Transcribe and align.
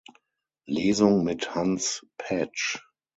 Lesung 0.65 1.23
mit 1.23 1.53
Hans 1.53 2.07
Paetsch. 2.17 2.79